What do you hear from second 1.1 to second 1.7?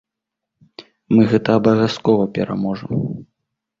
Мы гэта